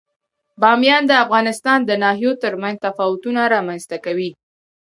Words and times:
بامیان 0.61 1.03
د 1.07 1.11
افغانستان 1.23 1.79
د 1.85 1.91
ناحیو 2.03 2.31
ترمنځ 2.43 2.75
تفاوتونه 2.85 3.41
رامنځ 3.55 3.81
ته 3.89 3.97
کوي. 4.05 4.29